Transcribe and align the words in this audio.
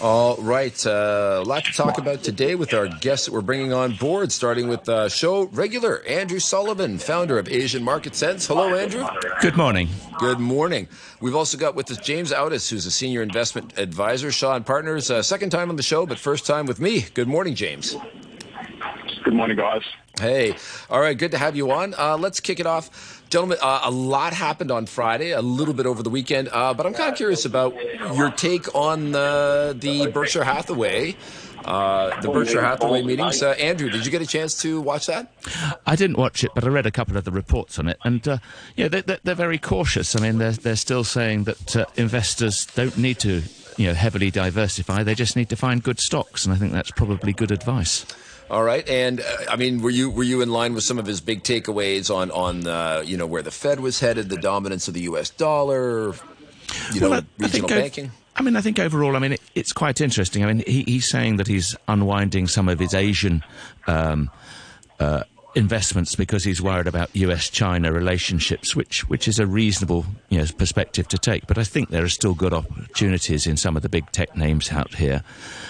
All 0.00 0.36
right. 0.36 0.86
Uh, 0.86 1.42
a 1.42 1.46
lot 1.46 1.64
to 1.64 1.72
talk 1.72 1.98
about 1.98 2.22
today 2.22 2.54
with 2.54 2.72
our 2.72 2.88
guests 2.88 3.26
that 3.26 3.32
we're 3.32 3.42
bringing 3.42 3.74
on 3.74 3.96
board, 3.96 4.32
starting 4.32 4.66
with 4.66 4.88
uh, 4.88 5.10
show 5.10 5.44
regular 5.48 6.02
Andrew 6.04 6.38
Sullivan, 6.38 6.96
founder 6.96 7.38
of 7.38 7.48
Asian 7.48 7.82
Market 7.84 8.14
Sense. 8.14 8.46
Hello, 8.46 8.74
Andrew. 8.74 9.06
Good 9.42 9.58
morning. 9.58 9.90
Good 10.18 10.38
morning. 10.38 10.88
We've 11.20 11.36
also 11.36 11.58
got 11.58 11.74
with 11.74 11.90
us 11.90 11.98
James 11.98 12.32
Audiss, 12.32 12.70
who's 12.70 12.86
a 12.86 12.90
senior 12.90 13.20
investment 13.20 13.78
advisor, 13.78 14.32
Shaw 14.32 14.56
and 14.56 14.64
Partners. 14.64 15.10
Uh, 15.10 15.22
second 15.22 15.50
time 15.50 15.68
on 15.68 15.76
the 15.76 15.82
show, 15.82 16.06
but 16.06 16.18
first 16.18 16.46
time 16.46 16.64
with 16.64 16.80
me. 16.80 17.02
Good 17.12 17.28
morning, 17.28 17.54
James. 17.54 17.94
Good 19.22 19.34
morning, 19.34 19.56
guys. 19.56 19.82
Hey. 20.18 20.54
All 20.88 21.00
right. 21.00 21.16
Good 21.16 21.30
to 21.32 21.38
have 21.38 21.56
you 21.56 21.70
on. 21.70 21.94
Uh, 21.96 22.16
let's 22.16 22.40
kick 22.40 22.60
it 22.60 22.66
off. 22.66 23.22
Gentlemen, 23.30 23.58
uh, 23.62 23.82
a 23.84 23.90
lot 23.90 24.32
happened 24.32 24.70
on 24.70 24.86
Friday, 24.86 25.30
a 25.30 25.42
little 25.42 25.74
bit 25.74 25.86
over 25.86 26.02
the 26.02 26.10
weekend, 26.10 26.48
uh, 26.52 26.74
but 26.74 26.84
I'm 26.84 26.94
kind 26.94 27.12
of 27.12 27.16
curious 27.16 27.44
about 27.44 27.74
your 28.16 28.30
take 28.32 28.74
on 28.74 29.12
the, 29.12 29.76
the 29.78 30.10
Berkshire 30.10 30.42
Hathaway. 30.42 31.16
Uh, 31.64 32.20
the 32.22 32.28
Berkshire 32.28 32.62
Hathaway 32.62 33.02
meetings. 33.02 33.42
Uh, 33.42 33.50
Andrew, 33.50 33.90
did 33.90 34.04
you 34.04 34.10
get 34.10 34.22
a 34.22 34.26
chance 34.26 34.60
to 34.62 34.80
watch 34.80 35.06
that? 35.06 35.30
I 35.86 35.94
didn't 35.94 36.16
watch 36.16 36.42
it, 36.42 36.50
but 36.54 36.64
I 36.64 36.68
read 36.68 36.86
a 36.86 36.90
couple 36.90 37.16
of 37.16 37.24
the 37.24 37.30
reports 37.30 37.78
on 37.78 37.86
it, 37.88 37.98
and 38.02 38.26
uh, 38.26 38.38
yeah, 38.76 38.88
they're, 38.88 39.18
they're, 39.22 39.34
very 39.34 39.58
cautious. 39.58 40.16
I 40.16 40.20
mean, 40.20 40.38
they're 40.38 40.52
they're 40.52 40.76
still 40.76 41.04
saying 41.04 41.44
that 41.44 41.76
uh, 41.76 41.84
investors 41.96 42.66
don't 42.66 42.96
need 42.96 43.18
to, 43.20 43.42
you 43.76 43.86
know, 43.86 43.94
heavily 43.94 44.30
diversify. 44.30 45.02
They 45.02 45.14
just 45.14 45.36
need 45.36 45.50
to 45.50 45.56
find 45.56 45.82
good 45.82 46.00
stocks, 46.00 46.44
and 46.46 46.54
I 46.54 46.56
think 46.56 46.72
that's 46.72 46.90
probably 46.90 47.32
good 47.32 47.50
advice. 47.50 48.06
All 48.50 48.64
right, 48.64 48.86
and 48.88 49.20
uh, 49.20 49.24
I 49.48 49.54
mean, 49.54 49.80
were 49.80 49.90
you 49.90 50.10
were 50.10 50.24
you 50.24 50.42
in 50.42 50.50
line 50.50 50.74
with 50.74 50.82
some 50.82 50.98
of 50.98 51.06
his 51.06 51.20
big 51.20 51.44
takeaways 51.44 52.12
on 52.12 52.32
on 52.32 52.66
uh, 52.66 53.02
you 53.06 53.16
know 53.16 53.26
where 53.26 53.42
the 53.42 53.52
Fed 53.52 53.78
was 53.78 54.00
headed, 54.00 54.28
the 54.28 54.38
dominance 54.38 54.88
of 54.88 54.94
the 54.94 55.02
U.S. 55.02 55.30
dollar, 55.30 56.14
you 56.92 57.00
well, 57.00 57.10
know, 57.10 57.16
I, 57.16 57.24
regional 57.38 57.72
I 57.72 57.80
banking? 57.80 58.10
I 58.34 58.42
mean, 58.42 58.56
I 58.56 58.60
think 58.60 58.80
overall, 58.80 59.14
I 59.14 59.20
mean, 59.20 59.32
it, 59.34 59.40
it's 59.54 59.72
quite 59.72 60.00
interesting. 60.00 60.42
I 60.42 60.52
mean, 60.52 60.64
he, 60.66 60.82
he's 60.82 61.08
saying 61.08 61.36
that 61.36 61.46
he's 61.46 61.76
unwinding 61.86 62.48
some 62.48 62.68
of 62.68 62.80
his 62.80 62.92
Asian 62.92 63.44
um, 63.86 64.30
uh, 64.98 65.22
investments 65.54 66.14
because 66.14 66.44
he's 66.44 66.62
worried 66.62 66.86
about 66.86 67.14
US-China 67.14 67.92
relationships, 67.92 68.76
which 68.76 69.08
which 69.08 69.28
is 69.28 69.38
a 69.38 69.46
reasonable 69.46 70.06
you 70.28 70.38
know, 70.38 70.46
perspective 70.56 71.08
to 71.08 71.18
take. 71.18 71.46
But 71.46 71.58
I 71.58 71.64
think 71.64 71.90
there 71.90 72.04
are 72.04 72.08
still 72.08 72.34
good 72.34 72.52
opportunities 72.52 73.46
in 73.46 73.56
some 73.56 73.76
of 73.76 73.82
the 73.82 73.88
big 73.88 74.10
tech 74.12 74.36
names 74.36 74.70
out 74.70 74.94
here. 74.94 75.22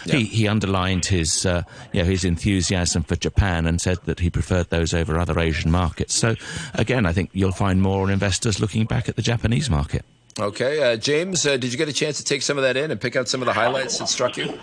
Yeah. 0.04 0.16
He 0.16 0.24
he 0.24 0.48
underlined 0.48 1.06
his 1.06 1.46
uh, 1.46 1.62
you 1.92 2.02
know, 2.02 2.08
his 2.08 2.24
enthusiasm 2.24 3.02
for 3.02 3.16
Japan 3.16 3.66
and 3.66 3.80
said 3.80 3.98
that 4.04 4.20
he 4.20 4.30
preferred 4.30 4.70
those 4.70 4.94
over 4.94 5.18
other 5.18 5.38
Asian 5.38 5.70
markets. 5.70 6.14
So 6.14 6.34
again, 6.74 7.06
I 7.06 7.12
think 7.12 7.30
you'll 7.32 7.52
find 7.52 7.80
more 7.80 8.10
investors 8.10 8.60
looking 8.60 8.84
back 8.84 9.08
at 9.08 9.16
the 9.16 9.22
Japanese 9.22 9.70
market. 9.70 10.04
Okay, 10.38 10.92
uh, 10.92 10.96
James, 10.96 11.44
uh, 11.44 11.56
did 11.56 11.72
you 11.72 11.78
get 11.78 11.88
a 11.88 11.92
chance 11.92 12.16
to 12.18 12.24
take 12.24 12.42
some 12.42 12.56
of 12.56 12.62
that 12.62 12.76
in 12.76 12.90
and 12.90 13.00
pick 13.00 13.16
out 13.16 13.28
some 13.28 13.42
of 13.42 13.46
the 13.46 13.52
highlights 13.52 13.98
that 13.98 14.08
struck 14.08 14.36
you? 14.36 14.58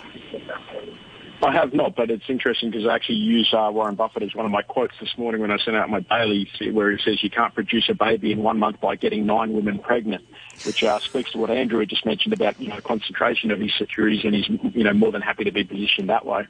I 1.40 1.52
have 1.52 1.72
not, 1.72 1.94
but 1.94 2.10
it's 2.10 2.24
interesting 2.28 2.70
because 2.70 2.86
I 2.86 2.94
actually 2.94 3.16
use 3.16 3.52
uh, 3.52 3.70
Warren 3.72 3.94
Buffett 3.94 4.24
as 4.24 4.34
one 4.34 4.44
of 4.44 4.50
my 4.50 4.62
quotes 4.62 4.94
this 5.00 5.16
morning 5.16 5.40
when 5.40 5.52
I 5.52 5.58
sent 5.58 5.76
out 5.76 5.88
my 5.88 6.00
daily, 6.00 6.48
where 6.72 6.90
he 6.90 6.98
says 7.02 7.22
you 7.22 7.30
can't 7.30 7.54
produce 7.54 7.88
a 7.88 7.94
baby 7.94 8.32
in 8.32 8.42
one 8.42 8.58
month 8.58 8.80
by 8.80 8.96
getting 8.96 9.24
nine 9.24 9.52
women 9.52 9.78
pregnant, 9.78 10.24
which 10.64 10.82
uh, 10.82 10.98
speaks 11.00 11.30
to 11.32 11.38
what 11.38 11.50
Andrew 11.50 11.84
just 11.86 12.04
mentioned 12.04 12.34
about 12.34 12.60
you 12.60 12.68
know 12.68 12.80
concentration 12.80 13.52
of 13.52 13.60
his 13.60 13.72
securities, 13.78 14.24
and 14.24 14.34
he's 14.34 14.48
you 14.74 14.82
know 14.82 14.92
more 14.92 15.12
than 15.12 15.22
happy 15.22 15.44
to 15.44 15.52
be 15.52 15.62
positioned 15.62 16.08
that 16.08 16.26
way. 16.26 16.46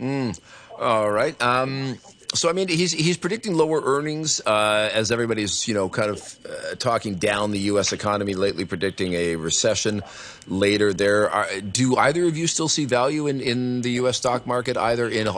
Mm. 0.00 0.38
All 0.78 1.10
right. 1.10 1.40
Um, 1.40 1.98
so 2.34 2.48
I 2.50 2.52
mean, 2.52 2.68
he's 2.68 2.92
he's 2.92 3.16
predicting 3.16 3.54
lower 3.54 3.80
earnings 3.80 4.40
uh, 4.44 4.90
as 4.92 5.12
everybody's 5.12 5.68
you 5.68 5.74
know 5.74 5.88
kind 5.88 6.10
of 6.10 6.36
uh, 6.44 6.74
talking 6.74 7.14
down 7.14 7.52
the 7.52 7.60
U.S. 7.60 7.92
economy 7.92 8.34
lately, 8.34 8.64
predicting 8.64 9.14
a 9.14 9.36
recession 9.36 10.02
later. 10.48 10.92
There, 10.92 11.30
are, 11.30 11.60
do 11.60 11.96
either 11.96 12.24
of 12.24 12.36
you 12.36 12.48
still 12.48 12.68
see 12.68 12.86
value 12.86 13.28
in, 13.28 13.40
in 13.40 13.82
the 13.82 13.92
U.S. 13.92 14.16
stock 14.16 14.46
market, 14.46 14.76
either 14.76 15.08
in 15.08 15.28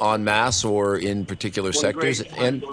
en 0.00 0.24
masse 0.24 0.64
or 0.64 0.96
in 0.96 1.26
particular 1.26 1.72
sectors? 1.72 2.20
And, 2.20 2.64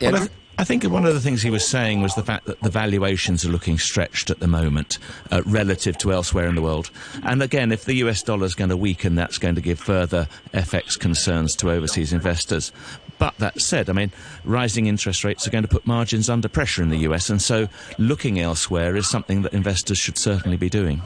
and 0.00 0.12
well, 0.12 0.28
I 0.64 0.66
think 0.66 0.82
one 0.84 1.04
of 1.04 1.12
the 1.12 1.20
things 1.20 1.42
he 1.42 1.50
was 1.50 1.68
saying 1.68 2.00
was 2.00 2.14
the 2.14 2.22
fact 2.22 2.46
that 2.46 2.58
the 2.62 2.70
valuations 2.70 3.44
are 3.44 3.50
looking 3.50 3.76
stretched 3.76 4.30
at 4.30 4.40
the 4.40 4.46
moment 4.46 4.96
uh, 5.30 5.42
relative 5.44 5.98
to 5.98 6.10
elsewhere 6.10 6.48
in 6.48 6.54
the 6.54 6.62
world. 6.62 6.90
And 7.22 7.42
again, 7.42 7.70
if 7.70 7.84
the 7.84 7.96
US 7.96 8.22
dollar 8.22 8.46
is 8.46 8.54
going 8.54 8.70
to 8.70 8.76
weaken, 8.78 9.14
that's 9.14 9.36
going 9.36 9.56
to 9.56 9.60
give 9.60 9.78
further 9.78 10.26
FX 10.54 10.98
concerns 10.98 11.54
to 11.56 11.70
overseas 11.70 12.14
investors. 12.14 12.72
But 13.18 13.36
that 13.40 13.60
said, 13.60 13.90
I 13.90 13.92
mean, 13.92 14.10
rising 14.42 14.86
interest 14.86 15.22
rates 15.22 15.46
are 15.46 15.50
going 15.50 15.64
to 15.64 15.68
put 15.68 15.86
margins 15.86 16.30
under 16.30 16.48
pressure 16.48 16.82
in 16.82 16.88
the 16.88 17.00
US, 17.10 17.28
and 17.28 17.42
so 17.42 17.68
looking 17.98 18.40
elsewhere 18.40 18.96
is 18.96 19.06
something 19.06 19.42
that 19.42 19.52
investors 19.52 19.98
should 19.98 20.16
certainly 20.16 20.56
be 20.56 20.70
doing. 20.70 21.02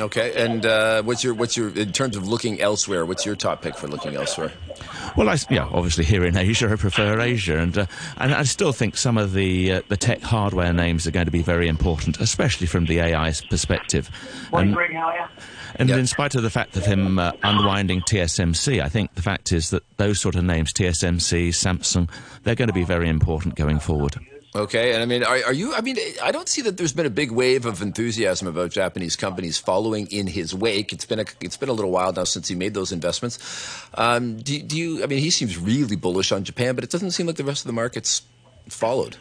Okay, 0.00 0.32
and 0.42 0.64
uh, 0.64 1.02
what's 1.02 1.22
your 1.22 1.34
what's 1.34 1.56
your 1.56 1.68
in 1.76 1.92
terms 1.92 2.16
of 2.16 2.26
looking 2.26 2.60
elsewhere? 2.60 3.04
What's 3.04 3.26
your 3.26 3.36
top 3.36 3.60
pick 3.60 3.76
for 3.76 3.88
looking 3.88 4.16
elsewhere? 4.16 4.50
Well, 5.16 5.28
I, 5.28 5.36
yeah, 5.50 5.68
obviously 5.70 6.04
here 6.04 6.24
in 6.24 6.36
Asia, 6.36 6.70
I 6.72 6.76
prefer 6.76 7.20
Asia, 7.20 7.58
and 7.58 7.76
uh, 7.76 7.86
and 8.16 8.32
I 8.32 8.44
still 8.44 8.72
think 8.72 8.96
some 8.96 9.18
of 9.18 9.34
the 9.34 9.72
uh, 9.72 9.82
the 9.88 9.98
tech 9.98 10.22
hardware 10.22 10.72
names 10.72 11.06
are 11.06 11.10
going 11.10 11.26
to 11.26 11.32
be 11.32 11.42
very 11.42 11.68
important, 11.68 12.20
especially 12.20 12.66
from 12.66 12.86
the 12.86 13.00
AI 13.00 13.32
perspective. 13.50 14.10
And, 14.52 14.76
and 15.76 15.88
yep. 15.88 15.98
in 15.98 16.06
spite 16.06 16.34
of 16.34 16.42
the 16.42 16.50
fact 16.50 16.76
of 16.76 16.84
him 16.84 17.18
uh, 17.18 17.32
unwinding 17.42 18.00
TSMC, 18.02 18.82
I 18.82 18.88
think 18.88 19.14
the 19.14 19.22
fact 19.22 19.52
is 19.52 19.70
that 19.70 19.82
those 19.96 20.20
sort 20.20 20.36
of 20.36 20.44
names, 20.44 20.72
TSMC, 20.72 21.48
Samsung, 21.48 22.10
they're 22.42 22.54
going 22.54 22.68
to 22.68 22.74
be 22.74 22.84
very 22.84 23.08
important 23.08 23.54
going 23.54 23.78
forward. 23.78 24.16
Okay, 24.54 24.92
and 24.92 25.02
I 25.02 25.06
mean, 25.06 25.24
are, 25.24 25.44
are, 25.46 25.52
you? 25.52 25.72
I 25.72 25.80
mean, 25.80 25.96
I 26.22 26.30
don't 26.30 26.48
see 26.48 26.60
that 26.62 26.76
there's 26.76 26.92
been 26.92 27.06
a 27.06 27.10
big 27.10 27.30
wave 27.30 27.64
of 27.64 27.80
enthusiasm 27.80 28.46
about 28.46 28.70
Japanese 28.70 29.16
companies 29.16 29.56
following 29.56 30.06
in 30.08 30.26
his 30.26 30.54
wake. 30.54 30.92
It's 30.92 31.06
been 31.06 31.20
a 31.20 31.24
it's 31.40 31.56
been 31.56 31.70
a 31.70 31.72
little 31.72 31.90
while 31.90 32.12
now 32.12 32.24
since 32.24 32.48
he 32.48 32.54
made 32.54 32.74
those 32.74 32.92
investments. 32.92 33.38
Um, 33.94 34.36
do, 34.36 34.60
do 34.62 34.76
you? 34.76 35.02
I 35.02 35.06
mean, 35.06 35.20
he 35.20 35.30
seems 35.30 35.56
really 35.56 35.96
bullish 35.96 36.32
on 36.32 36.44
Japan, 36.44 36.74
but 36.74 36.84
it 36.84 36.90
doesn't 36.90 37.12
seem 37.12 37.26
like 37.26 37.36
the 37.36 37.44
rest 37.44 37.62
of 37.62 37.66
the 37.68 37.72
markets 37.72 38.22
followed. 38.68 39.16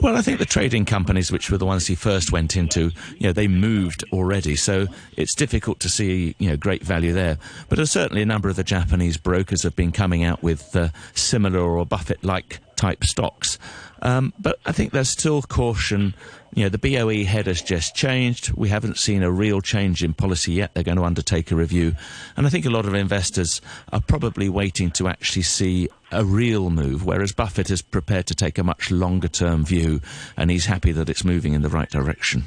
Well, 0.00 0.16
I 0.16 0.22
think 0.22 0.38
the 0.38 0.46
trading 0.46 0.86
companies, 0.86 1.30
which 1.30 1.50
were 1.50 1.58
the 1.58 1.66
ones 1.66 1.86
he 1.86 1.94
first 1.94 2.32
went 2.32 2.56
into, 2.56 2.90
you 3.18 3.26
know, 3.26 3.32
they 3.32 3.48
moved 3.48 4.02
already, 4.12 4.56
so 4.56 4.86
it's 5.16 5.34
difficult 5.34 5.78
to 5.80 5.90
see, 5.90 6.34
you 6.38 6.48
know, 6.48 6.56
great 6.56 6.82
value 6.82 7.12
there. 7.12 7.36
But 7.68 7.86
certainly 7.86 8.22
a 8.22 8.26
number 8.26 8.48
of 8.48 8.56
the 8.56 8.64
Japanese 8.64 9.18
brokers 9.18 9.62
have 9.62 9.76
been 9.76 9.92
coming 9.92 10.24
out 10.24 10.42
with 10.42 10.74
uh, 10.74 10.88
similar 11.14 11.60
or 11.60 11.84
Buffett-like 11.84 12.60
type 12.80 13.04
stocks. 13.04 13.58
Um, 14.00 14.32
but 14.38 14.58
I 14.64 14.72
think 14.72 14.92
there's 14.92 15.10
still 15.10 15.42
caution. 15.42 16.14
You 16.54 16.64
know, 16.64 16.70
the 16.70 16.78
BOE 16.78 17.24
head 17.24 17.46
has 17.46 17.60
just 17.60 17.94
changed. 17.94 18.52
We 18.54 18.70
haven't 18.70 18.96
seen 18.96 19.22
a 19.22 19.30
real 19.30 19.60
change 19.60 20.02
in 20.02 20.14
policy 20.14 20.52
yet. 20.52 20.72
They're 20.72 20.82
going 20.82 20.96
to 20.96 21.04
undertake 21.04 21.50
a 21.50 21.56
review. 21.56 21.94
And 22.36 22.46
I 22.46 22.50
think 22.50 22.64
a 22.64 22.70
lot 22.70 22.86
of 22.86 22.94
investors 22.94 23.60
are 23.92 24.00
probably 24.00 24.48
waiting 24.48 24.90
to 24.92 25.08
actually 25.08 25.42
see 25.42 25.88
a 26.10 26.24
real 26.24 26.70
move, 26.70 27.04
whereas 27.04 27.32
Buffett 27.32 27.70
is 27.70 27.82
prepared 27.82 28.26
to 28.28 28.34
take 28.34 28.58
a 28.58 28.64
much 28.64 28.90
longer 28.90 29.28
term 29.28 29.64
view 29.64 30.00
and 30.36 30.50
he's 30.50 30.66
happy 30.66 30.92
that 30.92 31.08
it's 31.08 31.22
moving 31.22 31.52
in 31.52 31.62
the 31.62 31.68
right 31.68 31.90
direction. 31.90 32.44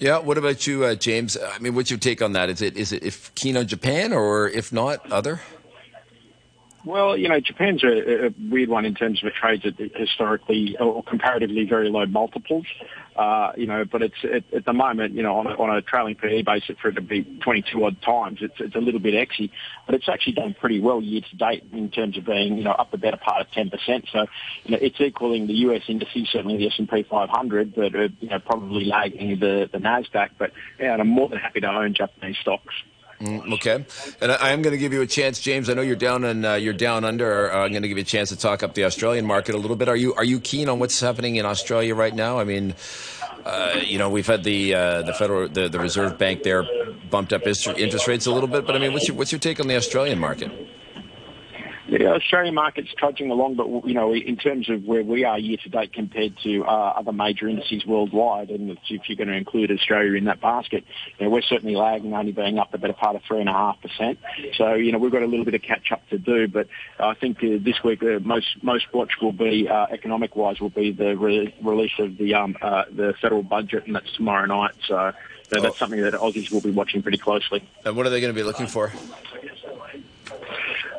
Yeah. 0.00 0.18
What 0.18 0.36
about 0.38 0.66
you, 0.66 0.84
uh, 0.84 0.94
James? 0.96 1.36
I 1.36 1.58
mean, 1.60 1.74
what's 1.74 1.90
your 1.90 1.98
take 2.00 2.20
on 2.20 2.32
that? 2.32 2.50
Is 2.50 2.60
it 2.60 2.76
is 2.76 2.92
it 2.92 3.02
if 3.04 3.34
keen 3.34 3.56
on 3.56 3.66
Japan 3.66 4.12
or 4.12 4.48
if 4.48 4.72
not 4.72 5.10
other? 5.10 5.40
Well, 6.84 7.16
you 7.16 7.28
know, 7.28 7.40
Japan's 7.40 7.82
a, 7.82 8.26
a 8.26 8.34
weird 8.50 8.68
one 8.68 8.84
in 8.84 8.94
terms 8.94 9.20
of 9.22 9.28
it 9.28 9.34
trades 9.34 9.64
at 9.66 9.74
historically 9.96 10.76
or 10.78 11.02
comparatively 11.02 11.64
very 11.64 11.90
low 11.90 12.06
multiples. 12.06 12.66
Uh, 13.16 13.50
you 13.56 13.66
know, 13.66 13.84
but 13.84 14.00
it's 14.00 14.14
at, 14.22 14.44
at 14.54 14.64
the 14.64 14.72
moment, 14.72 15.12
you 15.12 15.24
know, 15.24 15.36
on 15.38 15.48
a, 15.48 15.50
on 15.50 15.76
a 15.76 15.82
trailing 15.82 16.14
PE 16.14 16.42
basis 16.42 16.76
for 16.80 16.88
it 16.88 16.92
to 16.92 17.00
be 17.00 17.24
22 17.42 17.84
odd 17.84 18.00
times, 18.00 18.38
it's, 18.40 18.54
it's 18.60 18.76
a 18.76 18.78
little 18.78 19.00
bit 19.00 19.14
exy, 19.14 19.50
but 19.86 19.96
it's 19.96 20.08
actually 20.08 20.34
done 20.34 20.54
pretty 20.60 20.78
well 20.78 21.02
year 21.02 21.20
to 21.28 21.36
date 21.36 21.64
in 21.72 21.90
terms 21.90 22.16
of 22.16 22.24
being, 22.24 22.56
you 22.56 22.62
know, 22.62 22.70
up 22.70 22.92
the 22.92 22.98
better 22.98 23.16
part 23.16 23.40
of 23.40 23.48
10%. 23.50 23.72
So, 24.12 24.26
you 24.64 24.70
know, 24.70 24.78
it's 24.80 25.00
equaling 25.00 25.48
the 25.48 25.54
US 25.54 25.82
indices, 25.88 26.28
certainly 26.30 26.58
the 26.58 26.68
S&P 26.68 27.02
500, 27.10 27.74
but, 27.74 27.94
uh, 27.94 28.08
you 28.20 28.28
know, 28.28 28.38
probably 28.38 28.84
lagging 28.84 29.40
the, 29.40 29.68
the 29.72 29.78
NASDAQ. 29.78 30.30
But, 30.38 30.52
yeah, 30.78 30.94
I'm 30.94 31.08
more 31.08 31.28
than 31.28 31.38
happy 31.38 31.60
to 31.60 31.68
own 31.68 31.94
Japanese 31.94 32.36
stocks. 32.40 32.72
Mm, 33.20 33.52
okay, 33.54 33.84
and 34.20 34.30
I, 34.30 34.50
am 34.50 34.62
going 34.62 34.72
to 34.72 34.78
give 34.78 34.92
you 34.92 35.00
a 35.02 35.06
chance, 35.06 35.40
James. 35.40 35.68
I 35.68 35.74
know 35.74 35.82
you're 35.82 35.96
down 35.96 36.22
and 36.22 36.46
uh, 36.46 36.52
you're 36.52 36.72
down 36.72 37.04
under. 37.04 37.52
Uh, 37.52 37.64
I'm 37.64 37.72
going 37.72 37.82
to 37.82 37.88
give 37.88 37.98
you 37.98 38.02
a 38.02 38.06
chance 38.06 38.28
to 38.28 38.36
talk 38.36 38.62
up 38.62 38.74
the 38.74 38.84
Australian 38.84 39.26
market 39.26 39.56
a 39.56 39.58
little 39.58 39.74
bit. 39.74 39.88
Are 39.88 39.96
you 39.96 40.14
are 40.14 40.22
you 40.24 40.38
keen 40.38 40.68
on 40.68 40.78
what's 40.78 41.00
happening 41.00 41.34
in 41.34 41.44
Australia 41.44 41.96
right 41.96 42.14
now? 42.14 42.38
I 42.38 42.44
mean, 42.44 42.76
uh, 43.44 43.80
you 43.84 43.98
know, 43.98 44.08
we've 44.08 44.26
had 44.26 44.44
the 44.44 44.72
uh, 44.72 45.02
the 45.02 45.14
federal 45.14 45.48
the, 45.48 45.68
the 45.68 45.80
Reserve 45.80 46.16
Bank 46.16 46.44
there 46.44 46.64
bumped 47.10 47.32
up 47.32 47.44
interest 47.44 48.06
rates 48.06 48.26
a 48.26 48.30
little 48.30 48.48
bit, 48.48 48.64
but 48.64 48.76
I 48.76 48.78
mean, 48.78 48.92
what's 48.92 49.08
your 49.08 49.16
what's 49.16 49.32
your 49.32 49.40
take 49.40 49.58
on 49.58 49.66
the 49.66 49.76
Australian 49.76 50.20
market? 50.20 50.67
The 51.98 52.14
Australian 52.14 52.54
market's 52.54 52.94
trudging 52.96 53.32
along, 53.32 53.56
but 53.56 53.66
you 53.88 53.94
know, 53.94 54.14
in 54.14 54.36
terms 54.36 54.70
of 54.70 54.84
where 54.84 55.02
we 55.02 55.24
are 55.24 55.36
year 55.36 55.56
to 55.64 55.68
date 55.68 55.92
compared 55.92 56.36
to 56.44 56.64
uh, 56.64 56.92
other 56.96 57.10
major 57.10 57.48
indices 57.48 57.84
worldwide, 57.84 58.50
and 58.50 58.70
if 58.70 59.08
you're 59.08 59.16
going 59.16 59.26
to 59.26 59.34
include 59.34 59.72
Australia 59.72 60.12
in 60.16 60.26
that 60.26 60.40
basket, 60.40 60.84
you 61.18 61.26
know, 61.26 61.30
we're 61.30 61.42
certainly 61.42 61.74
lagging, 61.74 62.14
only 62.14 62.30
being 62.30 62.56
up 62.60 62.70
the 62.70 62.78
better 62.78 62.92
part 62.92 63.16
of 63.16 63.22
three 63.26 63.40
and 63.40 63.48
a 63.48 63.52
half 63.52 63.80
percent. 63.82 64.20
So 64.56 64.74
you 64.74 64.92
know, 64.92 64.98
we've 64.98 65.10
got 65.10 65.22
a 65.22 65.26
little 65.26 65.44
bit 65.44 65.54
of 65.54 65.62
catch 65.62 65.90
up 65.90 66.08
to 66.10 66.18
do, 66.18 66.46
but 66.46 66.68
I 67.00 67.14
think 67.14 67.38
uh, 67.42 67.58
this 67.60 67.82
week 67.82 68.00
uh, 68.04 68.20
most 68.20 68.46
most 68.62 68.86
watch 68.94 69.14
will 69.20 69.32
be 69.32 69.68
uh, 69.68 69.86
economic 69.90 70.36
wise 70.36 70.60
will 70.60 70.70
be 70.70 70.92
the 70.92 71.16
re- 71.16 71.52
release 71.62 71.98
of 71.98 72.16
the 72.16 72.34
um, 72.34 72.56
uh, 72.62 72.84
the 72.94 73.14
federal 73.20 73.42
budget, 73.42 73.86
and 73.86 73.96
that's 73.96 74.12
tomorrow 74.14 74.46
night. 74.46 74.76
So 74.86 75.12
So 75.50 75.62
that's 75.62 75.78
something 75.78 76.00
that 76.02 76.12
Aussies 76.12 76.52
will 76.52 76.60
be 76.60 76.70
watching 76.70 77.02
pretty 77.02 77.18
closely. 77.18 77.66
And 77.84 77.96
what 77.96 78.06
are 78.06 78.10
they 78.10 78.20
going 78.20 78.34
to 78.34 78.38
be 78.38 78.44
looking 78.44 78.66
for? 78.66 78.92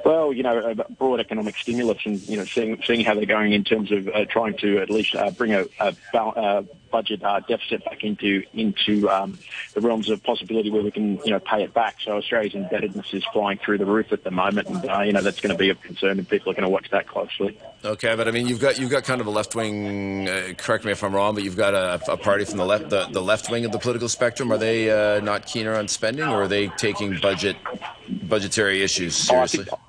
Well, 0.06 0.34
you 0.34 0.44
know, 0.44 0.74
broad 0.98 1.20
economic 1.20 1.58
stimulus 1.58 2.00
and, 2.06 2.20
you 2.28 2.38
know, 2.38 2.46
seeing, 2.46 2.82
seeing 2.84 3.04
how 3.04 3.16
they're 3.16 3.26
going 3.26 3.54
in 3.54 3.64
terms 3.64 3.92
of 3.92 4.08
uh, 4.08 4.26
trying 4.26 4.58
to 4.58 4.80
at 4.80 4.90
least 4.90 5.16
uh, 5.16 5.32
bring 5.32 5.54
a, 5.54 5.66
a 5.80 5.96
uh, 6.14 6.64
budget 6.90 7.24
uh, 7.24 7.40
deficit 7.42 7.84
back 7.86 8.04
into 8.04 8.44
into 8.54 9.10
um, 9.10 9.38
the 9.74 9.82
realms 9.82 10.10
of 10.10 10.24
possibility 10.24 10.70
where 10.70 10.82
we 10.82 10.92
can, 10.92 11.18
you 11.24 11.32
know, 11.32 11.40
pay 11.40 11.64
it 11.64 11.74
back. 11.74 11.98
So 12.04 12.18
Australia's 12.18 12.56
indebtedness 12.56 13.14
is 13.14 13.24
flying 13.32 13.58
through 13.58 13.78
the 13.78 13.86
roof 13.86 14.12
at 14.12 14.24
the 14.24 14.32
moment, 14.32 14.68
and 14.68 14.90
uh, 14.90 15.02
you 15.02 15.14
know 15.14 15.22
that's 15.22 15.40
going 15.40 15.54
to 15.54 15.58
be 15.58 15.70
of 15.70 15.82
concern, 15.82 16.18
and 16.18 16.28
people 16.28 16.52
are 16.52 16.56
going 16.56 16.64
to 16.64 16.70
watch 16.70 16.90
that 16.92 17.08
closely. 17.08 17.58
Okay, 17.84 18.16
but 18.16 18.28
I 18.28 18.32
mean, 18.32 18.48
you've 18.48 18.60
got 18.60 18.80
you've 18.80 18.92
got 18.92 19.04
kind 19.04 19.22
of 19.22 19.28
a 19.28 19.32
left 19.32 19.56
wing. 19.56 20.28
Uh, 20.28 20.54
correct 20.58 20.86
me 20.86 20.92
if 20.92 21.04
I'm 21.04 21.14
wrong, 21.14 21.36
but 21.36 21.44
you've 21.44 21.58
got 21.58 21.74
a, 21.74 22.12
a 22.12 22.18
party 22.18 22.46
from 22.46 22.58
the 22.58 22.66
left, 22.66 22.90
the, 22.90 23.08
the, 23.12 23.22
left 23.22 23.50
wing 23.50 23.66
of 23.66 23.72
the 23.72 23.80
political 23.80 24.10
spectrum. 24.10 24.52
Are 24.52 24.58
they 24.58 24.90
uh, 24.90 25.20
not 25.22 25.46
keener 25.46 25.76
on 25.76 25.88
spending, 25.88 26.26
or 26.26 26.44
are 26.44 26.48
they 26.48 26.68
taking 26.70 27.20
budget 27.20 27.58
budgetary 28.24 28.84
issues 28.84 29.16
seriously? 29.16 29.66
Oh, 29.72 29.80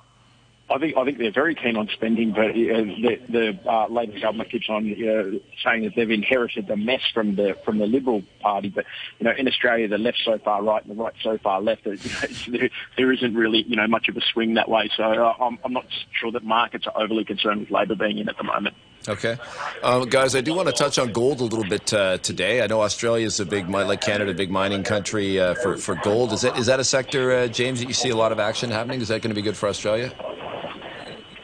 I 0.71 0.79
think 0.79 0.97
I 0.97 1.03
think 1.03 1.17
they're 1.17 1.31
very 1.31 1.55
keen 1.55 1.75
on 1.75 1.89
spending, 1.89 2.31
but 2.31 2.51
uh, 2.51 2.53
the, 2.53 3.19
the 3.29 3.59
uh, 3.69 3.87
Labor 3.87 4.19
government 4.19 4.51
keeps 4.51 4.69
on 4.69 4.85
know, 4.87 5.39
saying 5.63 5.83
that 5.83 5.95
they've 5.95 6.09
inherited 6.09 6.67
the 6.67 6.77
mess 6.77 7.01
from 7.13 7.35
the 7.35 7.57
from 7.65 7.77
the 7.77 7.85
Liberal 7.85 8.23
Party. 8.39 8.69
But 8.69 8.85
you 9.19 9.25
know, 9.25 9.33
in 9.37 9.47
Australia, 9.47 9.87
the 9.87 9.97
left 9.97 10.19
so 10.23 10.37
far 10.37 10.63
right 10.63 10.83
and 10.83 10.97
the 10.97 11.03
right 11.03 11.13
so 11.21 11.37
far 11.37 11.61
left. 11.61 11.85
You 11.91 11.97
know, 11.97 12.59
there, 12.59 12.69
there 12.97 13.11
isn't 13.11 13.35
really 13.35 13.63
you 13.63 13.75
know 13.75 13.87
much 13.87 14.07
of 14.07 14.15
a 14.15 14.21
swing 14.33 14.53
that 14.55 14.69
way. 14.69 14.89
So 14.95 15.03
uh, 15.03 15.33
I'm, 15.39 15.59
I'm 15.63 15.73
not 15.73 15.85
sure 16.19 16.31
that 16.31 16.43
markets 16.43 16.85
are 16.87 17.03
overly 17.03 17.25
concerned 17.25 17.61
with 17.61 17.71
Labor 17.71 17.95
being 17.95 18.17
in 18.17 18.29
at 18.29 18.37
the 18.37 18.43
moment. 18.43 18.75
Okay, 19.07 19.37
um, 19.81 20.07
guys, 20.09 20.35
I 20.35 20.41
do 20.41 20.53
want 20.53 20.67
to 20.67 20.73
touch 20.73 20.99
on 20.99 21.11
gold 21.11 21.39
a 21.39 21.43
little 21.43 21.67
bit 21.67 21.91
uh, 21.91 22.19
today. 22.19 22.61
I 22.61 22.67
know 22.67 22.81
Australia 22.81 23.25
is 23.25 23.39
a 23.39 23.45
big, 23.45 23.67
like 23.67 23.99
Canada, 23.99 24.31
big 24.33 24.51
mining 24.51 24.83
country 24.83 25.39
uh, 25.39 25.55
for 25.55 25.75
for 25.77 25.95
gold. 25.95 26.33
Is 26.33 26.41
that 26.41 26.57
is 26.57 26.67
that 26.67 26.79
a 26.79 26.83
sector, 26.83 27.31
uh, 27.31 27.47
James, 27.47 27.79
that 27.79 27.87
you 27.87 27.95
see 27.95 28.09
a 28.09 28.15
lot 28.15 28.31
of 28.31 28.39
action 28.39 28.69
happening? 28.69 29.01
Is 29.01 29.07
that 29.07 29.21
going 29.23 29.31
to 29.31 29.35
be 29.35 29.41
good 29.41 29.57
for 29.57 29.67
Australia? 29.67 30.13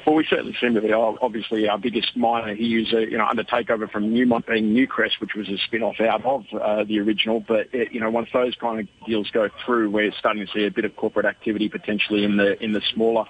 Well, 0.07 0.15
we 0.15 0.25
certainly 0.29 0.55
seem 0.61 0.73
to 0.75 0.79
be. 0.79 0.93
Obviously, 0.93 1.67
our 1.67 1.77
biggest 1.77 2.15
miner 2.15 2.55
here 2.55 2.79
is, 2.79 2.93
you 2.93 3.17
know, 3.17 3.25
under 3.25 3.43
takeover 3.43 3.91
from 3.91 4.13
Newmont 4.13 4.47
being 4.47 4.73
Newcrest, 4.73 5.19
which 5.19 5.31
was 5.35 5.49
a 5.49 5.57
spin-off 5.57 5.99
out 5.99 6.23
of 6.23 6.45
uh, 6.53 6.85
the 6.85 6.99
original. 6.99 7.43
But 7.45 7.67
it, 7.73 7.91
you 7.91 7.99
know, 7.99 8.09
once 8.09 8.29
those 8.31 8.55
kind 8.55 8.79
of 8.79 8.87
deals 9.05 9.29
go 9.31 9.49
through, 9.65 9.89
we're 9.89 10.13
starting 10.17 10.45
to 10.47 10.51
see 10.53 10.65
a 10.65 10.71
bit 10.71 10.85
of 10.85 10.95
corporate 10.95 11.25
activity 11.25 11.67
potentially 11.67 12.23
in 12.23 12.37
the 12.37 12.57
in 12.63 12.71
the 12.71 12.81
smaller 12.93 13.25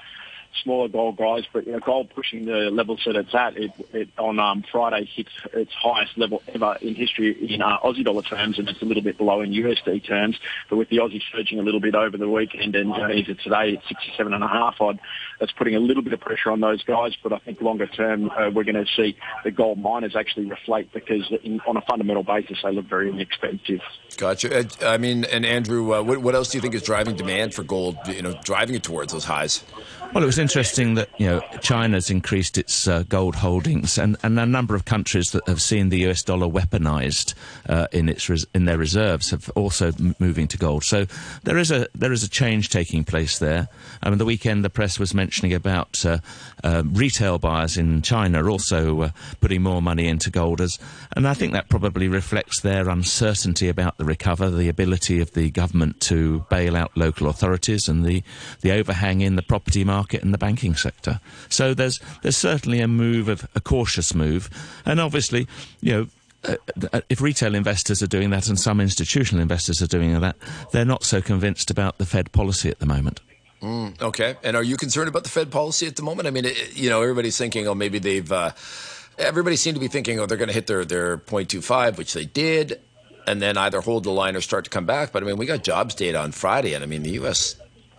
smaller 0.63 0.87
gold 0.87 1.17
guys, 1.17 1.43
but 1.51 1.65
you 1.65 1.73
know, 1.73 1.79
gold 1.79 2.09
pushing 2.13 2.45
the 2.45 2.69
levels 2.71 3.01
that 3.05 3.15
it's 3.15 3.33
at. 3.33 3.57
It, 3.57 3.71
it 3.93 4.09
on 4.17 4.39
um, 4.39 4.63
Friday 4.71 5.05
hits 5.05 5.31
its 5.53 5.73
highest 5.73 6.17
level 6.17 6.41
ever 6.47 6.77
in 6.81 6.95
history 6.95 7.53
in 7.53 7.61
uh, 7.61 7.79
Aussie 7.79 8.03
dollar 8.03 8.21
terms, 8.21 8.59
and 8.59 8.67
it's 8.69 8.81
a 8.81 8.85
little 8.85 9.03
bit 9.03 9.17
below 9.17 9.41
in 9.41 9.51
USD 9.51 10.05
terms. 10.05 10.37
But 10.69 10.77
with 10.77 10.89
the 10.89 10.97
Aussie 10.97 11.21
surging 11.31 11.59
a 11.59 11.63
little 11.63 11.79
bit 11.79 11.95
over 11.95 12.17
the 12.17 12.29
weekend, 12.29 12.75
and 12.75 12.91
is 13.11 13.29
it 13.29 13.39
today 13.41 13.75
at 13.75 13.87
67 13.87 14.33
and 14.33 14.43
a 14.43 14.47
half 14.47 14.75
odd, 14.79 14.99
that's 15.39 15.51
putting 15.51 15.75
a 15.75 15.79
little 15.79 16.03
bit 16.03 16.13
of 16.13 16.19
pressure 16.19 16.51
on 16.51 16.59
those 16.59 16.83
guys. 16.83 17.13
But 17.21 17.33
I 17.33 17.39
think 17.39 17.61
longer 17.61 17.87
term, 17.87 18.29
uh, 18.29 18.49
we're 18.53 18.63
going 18.63 18.75
to 18.75 18.85
see 18.95 19.17
the 19.43 19.51
gold 19.51 19.79
miners 19.79 20.15
actually 20.15 20.49
reflate 20.49 20.91
because 20.93 21.31
in, 21.43 21.59
on 21.61 21.77
a 21.77 21.81
fundamental 21.81 22.23
basis, 22.23 22.59
they 22.63 22.71
look 22.71 22.85
very 22.85 23.09
inexpensive. 23.09 23.81
Gotcha. 24.17 24.59
Uh, 24.59 24.63
I 24.81 24.97
mean, 24.97 25.25
and 25.25 25.45
Andrew, 25.45 25.93
uh, 25.93 26.01
what, 26.01 26.19
what 26.19 26.35
else 26.35 26.49
do 26.49 26.57
you 26.57 26.61
think 26.61 26.75
is 26.75 26.83
driving 26.83 27.15
demand 27.15 27.53
for 27.53 27.63
gold? 27.63 27.97
You 28.07 28.21
know, 28.21 28.39
driving 28.43 28.75
it 28.75 28.83
towards 28.83 29.13
those 29.13 29.25
highs. 29.25 29.63
Well, 30.13 30.23
it 30.23 30.27
was 30.27 30.39
interesting 30.39 30.95
that 30.95 31.09
you 31.19 31.27
know 31.27 31.41
China's 31.61 32.09
increased 32.09 32.57
its 32.57 32.87
uh, 32.87 33.03
gold 33.07 33.35
holdings, 33.35 33.97
and, 33.97 34.17
and 34.23 34.39
a 34.39 34.45
number 34.45 34.73
of 34.73 34.85
countries 34.85 35.31
that 35.31 35.47
have 35.47 35.61
seen 35.61 35.89
the 35.89 36.07
US 36.07 36.23
dollar 36.23 36.47
weaponized 36.47 37.33
uh, 37.67 37.87
in 37.91 38.09
its 38.09 38.27
res- 38.29 38.47
in 38.55 38.65
their 38.65 38.77
reserves 38.77 39.29
have 39.31 39.49
also 39.49 39.87
m- 39.99 40.15
moving 40.17 40.47
to 40.47 40.57
gold. 40.57 40.85
So 40.85 41.05
there 41.43 41.57
is 41.57 41.71
a 41.71 41.87
there 41.93 42.13
is 42.13 42.23
a 42.23 42.29
change 42.29 42.69
taking 42.69 43.03
place 43.03 43.37
there. 43.37 43.67
I 44.01 44.09
mean, 44.09 44.17
the 44.17 44.25
weekend 44.25 44.63
the 44.63 44.69
press 44.69 44.97
was 44.97 45.13
mentioning 45.13 45.53
about 45.53 46.03
uh, 46.05 46.19
uh 46.63 46.83
retail 46.85 47.37
buyers 47.37 47.77
in 47.77 48.01
China 48.01 48.49
also 48.49 49.01
uh, 49.01 49.09
putting 49.41 49.61
more 49.61 49.81
money 49.81 50.07
into 50.07 50.31
gold, 50.31 50.61
as, 50.61 50.79
and 51.15 51.27
I 51.27 51.33
think 51.33 51.53
that 51.53 51.69
probably 51.69 52.07
reflects 52.07 52.61
their 52.61 52.89
uncertainty 52.89 53.67
about 53.67 53.97
the 53.97 54.05
recover, 54.05 54.49
the 54.49 54.69
ability 54.69 55.19
of 55.19 55.33
the 55.33 55.51
government 55.51 55.99
to 56.01 56.45
bail 56.49 56.77
out 56.77 56.95
local 56.95 57.27
authorities, 57.27 57.87
and 57.89 58.05
the 58.05 58.23
the 58.61 58.71
overhang 58.71 59.21
in 59.21 59.35
the 59.35 59.43
property 59.43 59.83
market 59.83 59.96
market 59.97 60.23
and 60.23 60.33
the 60.33 60.37
banking 60.37 60.75
sector. 60.75 61.19
So 61.49 61.73
there's 61.73 61.99
there's 62.21 62.37
certainly 62.37 62.79
a 62.81 62.87
move 62.87 63.27
of 63.29 63.47
a 63.55 63.61
cautious 63.61 64.13
move, 64.13 64.49
and 64.85 64.99
obviously, 64.99 65.47
you 65.81 65.93
know. 65.93 66.07
Uh, 66.43 66.55
uh, 66.93 67.01
if 67.09 67.19
retail 67.19 67.55
investors 67.55 68.03
are 68.03 68.07
doing 68.07 68.29
that 68.29 68.47
and 68.47 68.59
some 68.59 68.79
institutional 68.79 69.41
investors 69.41 69.81
are 69.81 69.87
doing 69.87 70.17
that, 70.21 70.35
they're 70.71 70.85
not 70.85 71.03
so 71.03 71.19
convinced 71.19 71.71
about 71.71 71.97
the 71.97 72.05
Fed 72.05 72.31
policy 72.31 72.69
at 72.69 72.77
the 72.77 72.85
moment. 72.85 73.21
Mm, 73.61 73.99
okay. 73.99 74.35
And 74.43 74.55
are 74.55 74.63
you 74.63 74.77
concerned 74.77 75.09
about 75.09 75.23
the 75.23 75.31
Fed 75.31 75.49
policy 75.51 75.87
at 75.87 75.95
the 75.95 76.03
moment? 76.03 76.27
I 76.27 76.31
mean, 76.31 76.45
it, 76.45 76.77
you 76.77 76.91
know, 76.91 77.01
everybody's 77.01 77.37
thinking, 77.37 77.67
oh, 77.67 77.73
maybe 77.73 77.97
they've. 77.97 78.31
Uh, 78.31 78.51
everybody 79.17 79.55
seemed 79.55 79.75
to 79.77 79.81
be 79.81 79.87
thinking, 79.87 80.19
oh, 80.19 80.27
they're 80.27 80.37
going 80.37 80.47
to 80.47 80.53
hit 80.53 80.67
their 80.67 80.85
their 80.85 81.17
0.25, 81.17 81.97
which 81.97 82.13
they 82.13 82.25
did, 82.25 82.79
and 83.25 83.41
then 83.41 83.57
either 83.57 83.81
hold 83.81 84.03
the 84.03 84.11
line 84.11 84.35
or 84.35 84.41
start 84.41 84.63
to 84.65 84.69
come 84.69 84.85
back. 84.85 85.11
But 85.11 85.23
I 85.23 85.25
mean, 85.25 85.37
we 85.37 85.47
got 85.47 85.63
jobs 85.63 85.95
data 85.95 86.19
on 86.19 86.33
Friday, 86.33 86.75
and 86.75 86.83
I 86.83 86.87
mean, 86.87 87.01
the 87.01 87.17
U.S 87.21 87.55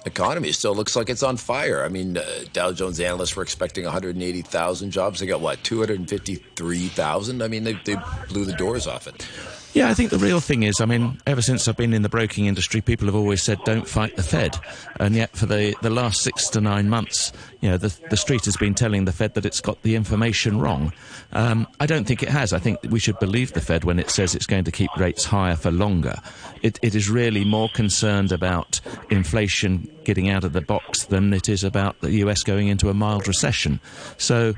economy 0.06 0.52
still 0.52 0.74
looks 0.74 0.96
like 0.96 1.08
it's 1.10 1.22
on 1.22 1.36
fire. 1.36 1.84
I 1.84 1.88
mean, 1.88 2.16
uh, 2.16 2.24
Dow 2.52 2.72
Jones 2.72 3.00
analysts 3.00 3.36
were 3.36 3.42
expecting 3.42 3.84
180,000 3.84 4.90
jobs. 4.90 5.20
They 5.20 5.26
got 5.26 5.40
what, 5.40 5.62
253,000? 5.64 7.42
I 7.42 7.48
mean, 7.48 7.64
they, 7.64 7.74
they 7.84 7.96
blew 8.28 8.44
the 8.44 8.52
doors 8.52 8.86
off 8.86 9.06
it. 9.06 9.26
Yeah, 9.74 9.90
I 9.90 9.94
think 9.94 10.10
the 10.10 10.18
real 10.18 10.40
thing 10.40 10.62
is, 10.62 10.80
I 10.80 10.86
mean, 10.86 11.20
ever 11.26 11.42
since 11.42 11.68
I've 11.68 11.76
been 11.76 11.92
in 11.92 12.02
the 12.02 12.08
broking 12.08 12.46
industry, 12.46 12.80
people 12.80 13.06
have 13.06 13.14
always 13.14 13.42
said, 13.42 13.58
don't 13.64 13.86
fight 13.86 14.16
the 14.16 14.22
Fed. 14.22 14.56
And 14.98 15.14
yet, 15.14 15.36
for 15.36 15.46
the, 15.46 15.76
the 15.82 15.90
last 15.90 16.22
six 16.22 16.48
to 16.50 16.60
nine 16.60 16.88
months, 16.88 17.32
you 17.60 17.68
know, 17.68 17.76
the, 17.76 17.94
the 18.08 18.16
street 18.16 18.46
has 18.46 18.56
been 18.56 18.74
telling 18.74 19.04
the 19.04 19.12
Fed 19.12 19.34
that 19.34 19.44
it's 19.44 19.60
got 19.60 19.80
the 19.82 19.94
information 19.94 20.58
wrong. 20.58 20.92
Um, 21.32 21.66
I 21.80 21.86
don't 21.86 22.06
think 22.06 22.22
it 22.22 22.30
has. 22.30 22.52
I 22.52 22.58
think 22.58 22.78
we 22.88 22.98
should 22.98 23.18
believe 23.18 23.52
the 23.52 23.60
Fed 23.60 23.84
when 23.84 23.98
it 23.98 24.10
says 24.10 24.34
it's 24.34 24.46
going 24.46 24.64
to 24.64 24.72
keep 24.72 24.90
rates 24.96 25.24
higher 25.24 25.56
for 25.56 25.70
longer. 25.70 26.16
It, 26.62 26.78
it 26.82 26.94
is 26.94 27.10
really 27.10 27.44
more 27.44 27.68
concerned 27.68 28.32
about 28.32 28.80
inflation 29.10 29.88
getting 30.04 30.30
out 30.30 30.44
of 30.44 30.54
the 30.54 30.62
box 30.62 31.04
than 31.04 31.34
it 31.34 31.48
is 31.48 31.62
about 31.62 32.00
the 32.00 32.10
US 32.12 32.42
going 32.42 32.68
into 32.68 32.88
a 32.88 32.94
mild 32.94 33.28
recession. 33.28 33.80
So, 34.16 34.54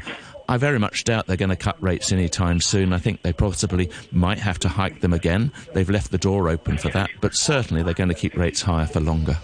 I 0.50 0.56
very 0.56 0.81
much 0.81 1.05
doubt 1.05 1.29
they're 1.29 1.37
going 1.37 1.50
to 1.50 1.56
cut 1.56 1.81
rates 1.81 2.11
anytime 2.11 2.61
soon. 2.61 2.93
I 2.93 2.99
think 2.99 3.23
they 3.23 3.32
possibly 3.32 3.89
might 4.10 4.39
have 4.41 4.58
to 4.58 4.69
hike 4.69 5.01
them 5.01 5.13
again. 5.13 5.53
They've 5.75 5.89
left 5.89 6.10
the 6.10 6.19
door 6.19 6.48
open 6.48 6.77
for 6.77 6.89
that, 6.89 7.08
but 7.20 7.36
certainly 7.36 7.84
they're 7.84 7.94
going 7.94 8.08
to 8.08 8.17
keep 8.17 8.36
rates 8.36 8.63
higher 8.63 8.86
for 8.86 8.98
longer. 8.98 9.39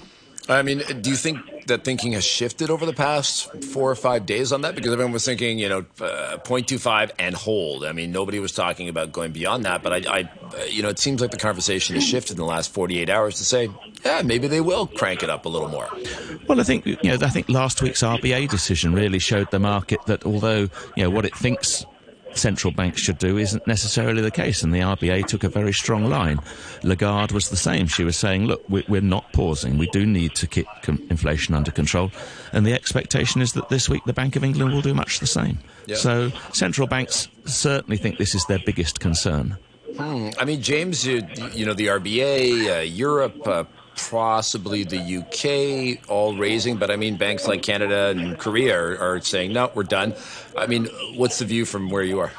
I 0.49 0.63
mean, 0.63 0.83
do 1.03 1.11
you 1.11 1.15
think 1.15 1.39
that 1.67 1.85
thinking 1.85 2.13
has 2.13 2.25
shifted 2.25 2.71
over 2.71 2.87
the 2.87 2.93
past 2.93 3.53
four 3.65 3.91
or 3.91 3.95
five 3.95 4.27
days 4.27 4.53
on 4.53 4.63
that? 4.63 4.75
Because 4.75 4.93
everyone 4.93 5.13
was 5.13 5.25
thinking, 5.25 5.59
you 5.59 5.69
know, 5.69 5.79
uh, 6.01 6.39
0.25 6.39 7.11
and 7.19 7.35
hold. 7.35 7.85
I 7.85 7.93
mean, 7.93 8.13
nobody 8.13 8.39
was 8.39 8.53
talking 8.53 8.89
about 8.89 9.13
going 9.13 9.33
beyond 9.33 9.65
that. 9.65 9.83
But 9.83 10.07
I, 10.07 10.19
I, 10.21 10.65
you 10.67 10.83
know, 10.83 10.89
it 10.89 10.99
seems 10.99 11.21
like 11.21 11.31
the 11.31 11.37
conversation 11.37 11.95
has 11.95 12.05
shifted 12.05 12.33
in 12.33 12.39
the 12.39 12.45
last 12.45 12.73
48 12.73 13.11
hours 13.11 13.37
to 13.37 13.45
say, 13.45 13.71
yeah, 14.05 14.23
maybe 14.23 14.49
they 14.49 14.61
will 14.61 14.87
crank 14.87 15.23
it 15.23 15.31
up 15.31 15.47
a 15.47 15.49
little 15.49 15.69
more. 15.69 15.89
Well, 16.49 16.61
I 16.61 16.63
think 16.63 16.87
you 16.87 16.97
know, 17.03 17.19
I 17.21 17.29
think 17.29 17.49
last 17.49 17.83
week's 17.83 18.03
RBA 18.03 18.49
decision 18.49 18.95
really 18.95 19.19
showed 19.19 19.51
the 19.51 19.59
market 19.59 20.01
that 20.07 20.25
although 20.25 20.69
you 20.97 21.03
know 21.03 21.11
what 21.11 21.25
it 21.25 21.37
thinks 21.37 21.85
central 22.37 22.73
banks 22.73 23.01
should 23.01 23.19
do 23.19 23.39
isn't 23.39 23.67
necessarily 23.67 24.23
the 24.23 24.31
case, 24.31 24.63
and 24.63 24.75
the 24.75 24.81
RBA 24.81 25.27
took 25.27 25.45
a 25.45 25.49
very 25.49 25.73
strong 25.73 26.07
line. 26.07 26.39
Lagarde 26.83 27.33
was 27.33 27.51
the 27.51 27.57
same. 27.57 27.87
She 27.87 28.05
was 28.05 28.17
saying, 28.17 28.47
look, 28.47 28.63
we're 28.69 29.01
not 29.01 29.33
pausing. 29.33 29.79
We 29.79 29.89
do 29.89 30.07
need 30.07 30.35
to 30.37 30.47
keep 30.47 30.67
inflation 30.87 31.55
under 31.55 31.71
control. 31.71 32.11
And 32.53 32.67
the 32.67 32.73
expectation 32.73 33.43
is 33.43 33.53
that 33.55 33.69
this 33.69 33.89
week 33.89 34.05
the 34.05 34.13
Bank 34.13 34.37
of 34.37 34.45
England 34.45 34.73
will 34.73 34.83
do 34.83 34.95
much 34.95 35.21
the 35.21 35.27
same. 35.27 35.59
Yep. 35.87 35.99
So 35.99 36.31
central 36.53 36.87
banks 36.87 37.29
certainly 37.45 37.97
think 37.97 38.19
this 38.19 38.35
is 38.35 38.45
their 38.47 38.61
biggest 38.65 39.01
concern. 39.01 39.57
Hmm. 39.97 40.31
I 40.39 40.45
mean, 40.45 40.61
James, 40.61 41.07
you, 41.07 41.27
you 41.53 41.65
know, 41.65 41.73
the 41.73 41.87
RBA, 41.87 42.79
uh, 42.79 42.81
Europe, 42.83 43.47
uh, 43.47 43.65
possibly 43.97 44.85
the 44.85 45.19
UK 45.19 46.09
all 46.09 46.37
raising, 46.37 46.77
but 46.77 46.91
I 46.91 46.97
mean, 46.97 47.17
banks 47.17 47.47
like 47.47 47.63
Canada 47.63 48.15
and 48.17 48.39
Korea 48.39 48.79
are, 48.79 48.99
are 48.99 49.21
saying, 49.21 49.53
no, 49.53 49.71
we're 49.75 49.83
done. 49.83 50.15
I 50.57 50.67
mean, 50.67 50.87
what's 51.15 51.39
the 51.39 51.45
view 51.45 51.65
from 51.65 51.91
where 51.91 52.03
you 52.03 52.21
are? 52.21 52.33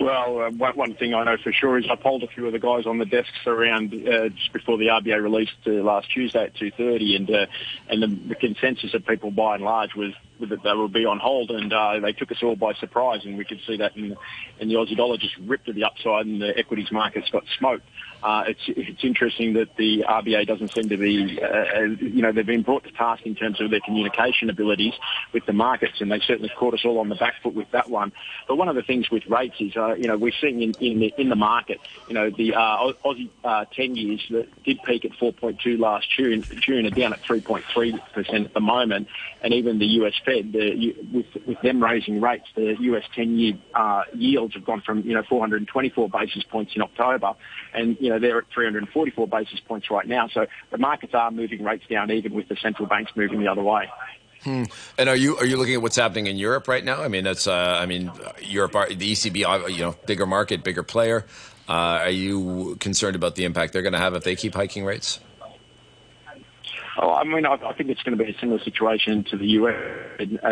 Well, 0.00 0.42
uh, 0.42 0.50
one, 0.50 0.94
thing 0.96 1.14
I 1.14 1.24
know 1.24 1.36
for 1.42 1.52
sure 1.52 1.78
is 1.78 1.86
I 1.90 1.94
polled 1.94 2.24
a 2.24 2.26
few 2.26 2.46
of 2.46 2.52
the 2.52 2.58
guys 2.58 2.84
on 2.84 2.98
the 2.98 3.06
desks 3.06 3.46
around 3.46 3.94
uh, 3.94 4.28
just 4.28 4.52
before 4.52 4.76
the 4.76 4.88
RBA 4.88 5.22
released 5.22 5.52
uh, 5.66 5.70
last 5.70 6.10
Tuesday 6.10 6.44
at 6.44 6.54
2.30 6.56 7.16
and, 7.16 7.30
uh, 7.30 7.46
and 7.88 8.02
the, 8.02 8.28
the 8.28 8.34
consensus 8.34 8.92
of 8.92 9.06
people 9.06 9.30
by 9.30 9.54
and 9.54 9.64
large 9.64 9.94
was 9.94 10.12
that 10.40 10.62
they 10.62 10.74
would 10.74 10.92
be 10.92 11.06
on 11.06 11.18
hold, 11.18 11.50
and 11.50 11.72
uh, 11.72 12.00
they 12.00 12.12
took 12.12 12.30
us 12.32 12.42
all 12.42 12.56
by 12.56 12.74
surprise, 12.74 13.20
and 13.24 13.38
we 13.38 13.44
could 13.44 13.60
see 13.66 13.76
that 13.76 13.96
in, 13.96 14.16
in 14.58 14.68
the 14.68 14.74
Aussie 14.74 14.96
dollar 14.96 15.16
just 15.16 15.36
ripped 15.38 15.66
to 15.66 15.72
the 15.72 15.84
upside, 15.84 16.26
and 16.26 16.42
the 16.42 16.56
equities 16.58 16.90
markets 16.90 17.30
got 17.30 17.44
smoked. 17.58 17.84
Uh, 18.24 18.44
it's 18.46 18.62
it's 18.68 19.04
interesting 19.04 19.52
that 19.52 19.76
the 19.76 20.02
RBA 20.08 20.46
doesn't 20.46 20.72
seem 20.72 20.88
to 20.88 20.96
be, 20.96 21.38
uh, 21.42 21.82
you 22.00 22.22
know, 22.22 22.32
they've 22.32 22.46
been 22.46 22.62
brought 22.62 22.84
to 22.84 22.90
task 22.92 23.26
in 23.26 23.34
terms 23.34 23.60
of 23.60 23.70
their 23.70 23.80
communication 23.80 24.48
abilities 24.48 24.94
with 25.34 25.44
the 25.44 25.52
markets, 25.52 26.00
and 26.00 26.10
they 26.10 26.20
certainly 26.20 26.50
caught 26.56 26.72
us 26.72 26.86
all 26.86 27.00
on 27.00 27.10
the 27.10 27.16
back 27.16 27.34
foot 27.42 27.54
with 27.54 27.70
that 27.72 27.90
one. 27.90 28.12
But 28.48 28.56
one 28.56 28.70
of 28.70 28.76
the 28.76 28.82
things 28.82 29.10
with 29.10 29.26
rates 29.26 29.56
is, 29.60 29.76
uh, 29.76 29.96
you 29.96 30.08
know, 30.08 30.16
we're 30.16 30.32
seeing 30.40 30.62
in, 30.62 30.72
in 30.80 31.00
the 31.00 31.12
in 31.18 31.28
the 31.28 31.36
market, 31.36 31.80
you 32.08 32.14
know, 32.14 32.30
the 32.30 32.54
uh, 32.54 32.92
Aussie 33.04 33.28
uh, 33.44 33.66
10 33.74 33.94
years 33.94 34.24
that 34.30 34.64
did 34.64 34.82
peak 34.84 35.04
at 35.04 35.12
4.2 35.12 35.78
last 35.78 36.08
June, 36.16 36.42
June 36.60 36.86
are 36.86 36.90
down 36.90 37.12
at 37.12 37.22
3.3 37.24 38.12
percent 38.14 38.46
at 38.46 38.54
the 38.54 38.60
moment, 38.60 39.06
and 39.42 39.52
even 39.52 39.78
the 39.78 39.86
US 40.00 40.14
Fed, 40.24 40.52
the, 40.54 40.96
with 41.12 41.26
with 41.46 41.60
them 41.60 41.84
raising 41.84 42.22
rates, 42.22 42.46
the 42.54 42.74
US 42.80 43.04
10 43.14 43.38
year 43.38 43.52
uh, 43.74 44.04
yields 44.14 44.54
have 44.54 44.64
gone 44.64 44.80
from 44.80 45.02
you 45.02 45.12
know 45.12 45.22
424 45.22 46.08
basis 46.08 46.42
points 46.44 46.72
in 46.74 46.80
October, 46.80 47.34
and 47.74 47.98
you 48.00 48.08
know 48.08 48.13
know, 48.14 48.20
they're 48.20 48.38
at 48.38 48.44
344 48.52 49.28
basis 49.28 49.60
points 49.60 49.90
right 49.90 50.06
now. 50.06 50.28
So 50.28 50.46
the 50.70 50.78
markets 50.78 51.14
are 51.14 51.30
moving 51.30 51.62
rates 51.62 51.84
down, 51.88 52.10
even 52.10 52.34
with 52.34 52.48
the 52.48 52.56
central 52.56 52.88
banks 52.88 53.12
moving 53.14 53.40
the 53.40 53.48
other 53.48 53.62
way. 53.62 53.90
Hmm. 54.42 54.64
And 54.98 55.08
are 55.08 55.16
you 55.16 55.38
are 55.38 55.46
you 55.46 55.56
looking 55.56 55.74
at 55.74 55.80
what's 55.80 55.96
happening 55.96 56.26
in 56.26 56.36
Europe 56.36 56.68
right 56.68 56.84
now? 56.84 57.02
I 57.02 57.08
mean, 57.08 57.24
that's 57.24 57.46
uh, 57.46 57.78
I 57.80 57.86
mean, 57.86 58.12
Europe, 58.42 58.72
the 58.72 59.12
ECB, 59.12 59.44
uh, 59.44 59.66
you 59.66 59.78
know, 59.78 59.96
bigger 60.06 60.26
market, 60.26 60.62
bigger 60.62 60.82
player. 60.82 61.24
Uh, 61.66 61.72
are 62.02 62.10
you 62.10 62.76
concerned 62.78 63.16
about 63.16 63.36
the 63.36 63.44
impact 63.44 63.72
they're 63.72 63.82
going 63.82 63.94
to 63.94 63.98
have 63.98 64.14
if 64.14 64.22
they 64.22 64.36
keep 64.36 64.54
hiking 64.54 64.84
rates? 64.84 65.18
Oh, 66.96 67.10
I 67.10 67.24
mean, 67.24 67.46
I, 67.46 67.54
I 67.54 67.72
think 67.72 67.90
it's 67.90 68.02
going 68.02 68.16
to 68.16 68.22
be 68.22 68.30
a 68.30 68.38
similar 68.38 68.60
situation 68.60 69.24
to 69.24 69.36
the 69.36 69.46
US. 69.46 69.74
Uh, 70.20 70.46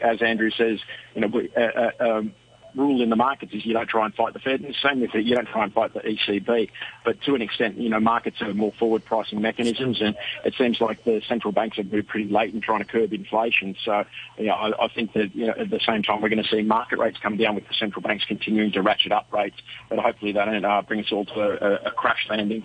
as 0.00 0.22
Andrew 0.22 0.50
says, 0.50 0.80
you 1.14 1.20
know, 1.20 1.28
we, 1.28 1.50
uh, 1.56 1.60
uh 1.60 1.90
um, 2.00 2.34
rule 2.76 3.02
in 3.02 3.10
the 3.10 3.16
markets 3.16 3.52
is 3.54 3.64
you 3.64 3.72
don't 3.72 3.88
try 3.88 4.04
and 4.04 4.14
fight 4.14 4.32
the 4.34 4.38
Fed. 4.38 4.60
And 4.60 4.70
the 4.70 4.76
same 4.82 5.00
with 5.00 5.14
it, 5.14 5.24
you 5.24 5.34
don't 5.34 5.48
try 5.48 5.64
and 5.64 5.72
fight 5.72 5.94
the 5.94 6.00
ECB. 6.00 6.70
But 7.04 7.20
to 7.22 7.34
an 7.34 7.42
extent, 7.42 7.78
you 7.78 7.88
know, 7.88 8.00
markets 8.00 8.38
have 8.40 8.54
more 8.54 8.72
forward 8.78 9.04
pricing 9.04 9.40
mechanisms, 9.40 10.00
and 10.00 10.16
it 10.44 10.54
seems 10.56 10.80
like 10.80 11.04
the 11.04 11.22
central 11.28 11.52
banks 11.52 11.78
have 11.78 11.90
moved 11.90 12.08
pretty 12.08 12.30
late 12.30 12.54
in 12.54 12.60
trying 12.60 12.80
to 12.80 12.84
curb 12.84 13.12
inflation. 13.12 13.76
So, 13.84 14.04
you 14.38 14.46
know, 14.46 14.54
I, 14.54 14.84
I 14.84 14.88
think 14.88 15.12
that 15.14 15.34
you 15.34 15.46
know, 15.46 15.54
at 15.58 15.70
the 15.70 15.80
same 15.80 16.02
time 16.02 16.20
we're 16.20 16.28
going 16.28 16.42
to 16.42 16.48
see 16.48 16.62
market 16.62 16.98
rates 16.98 17.18
come 17.22 17.36
down 17.36 17.54
with 17.54 17.66
the 17.66 17.74
central 17.74 18.02
banks 18.02 18.24
continuing 18.24 18.72
to 18.72 18.82
ratchet 18.82 19.12
up 19.12 19.32
rates, 19.32 19.56
but 19.88 19.98
hopefully 19.98 20.32
they 20.32 20.44
don't 20.44 20.64
uh, 20.64 20.82
bring 20.82 21.00
us 21.00 21.10
all 21.12 21.24
to 21.24 21.40
a, 21.40 21.88
a 21.88 21.90
crash 21.90 22.26
landing. 22.28 22.64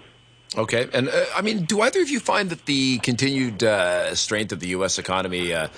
Okay, 0.58 0.88
and 0.94 1.08
uh, 1.08 1.26
I 1.34 1.42
mean, 1.42 1.64
do 1.64 1.80
either 1.82 2.02
of 2.02 2.10
you 2.10 2.20
find 2.20 2.50
that 2.50 2.66
the 2.66 2.98
continued 3.00 3.64
uh, 3.64 4.14
strength 4.16 4.52
of 4.52 4.60
the 4.60 4.68
U.S. 4.70 5.00
economy, 5.00 5.54
uh, 5.54 5.70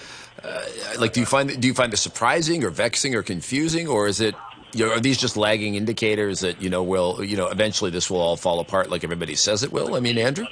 uh, 0.43 0.61
like, 0.97 1.13
do 1.13 1.19
you 1.19 1.27
find 1.27 1.61
do 1.61 1.67
you 1.67 1.75
find 1.75 1.93
this 1.93 2.01
surprising 2.01 2.63
or 2.63 2.71
vexing 2.71 3.13
or 3.13 3.21
confusing, 3.21 3.87
or 3.87 4.07
is 4.07 4.19
it, 4.19 4.33
you 4.73 4.83
know, 4.83 4.93
are 4.93 4.99
these 4.99 5.19
just 5.19 5.37
lagging 5.37 5.75
indicators 5.75 6.39
that 6.39 6.59
you 6.59 6.71
know 6.71 6.81
will, 6.81 7.23
you 7.23 7.37
know, 7.37 7.49
eventually 7.49 7.91
this 7.91 8.09
will 8.09 8.19
all 8.19 8.35
fall 8.35 8.59
apart 8.59 8.89
like 8.89 9.03
everybody 9.03 9.35
says 9.35 9.61
it 9.61 9.71
will? 9.71 9.93
I 9.93 9.99
mean, 9.99 10.17
Andrew, 10.17 10.47